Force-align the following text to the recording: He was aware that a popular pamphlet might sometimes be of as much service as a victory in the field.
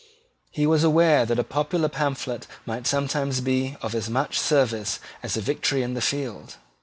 He 0.49 0.65
was 0.65 0.83
aware 0.83 1.27
that 1.27 1.37
a 1.37 1.43
popular 1.43 1.87
pamphlet 1.87 2.47
might 2.65 2.87
sometimes 2.87 3.39
be 3.39 3.77
of 3.83 3.93
as 3.93 4.09
much 4.09 4.39
service 4.39 4.99
as 5.21 5.37
a 5.37 5.41
victory 5.41 5.83
in 5.83 5.93
the 5.93 6.01
field. 6.01 6.55